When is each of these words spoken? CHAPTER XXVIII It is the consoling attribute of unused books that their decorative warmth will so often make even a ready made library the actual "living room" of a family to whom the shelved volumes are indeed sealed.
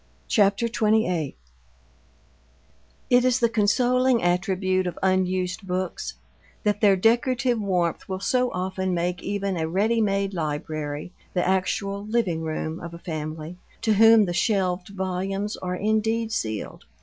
CHAPTER 0.27 0.65
XXVIII 0.65 1.35
It 3.11 3.23
is 3.23 3.39
the 3.39 3.49
consoling 3.49 4.23
attribute 4.23 4.87
of 4.87 4.97
unused 5.03 5.67
books 5.67 6.15
that 6.63 6.81
their 6.81 6.95
decorative 6.95 7.61
warmth 7.61 8.09
will 8.09 8.19
so 8.19 8.49
often 8.51 8.95
make 8.95 9.21
even 9.21 9.57
a 9.57 9.67
ready 9.67 10.01
made 10.01 10.33
library 10.33 11.11
the 11.35 11.47
actual 11.47 12.03
"living 12.03 12.41
room" 12.41 12.79
of 12.79 12.95
a 12.95 12.97
family 12.97 13.57
to 13.83 13.93
whom 13.93 14.25
the 14.25 14.33
shelved 14.33 14.87
volumes 14.87 15.55
are 15.57 15.75
indeed 15.75 16.31
sealed. 16.31 16.85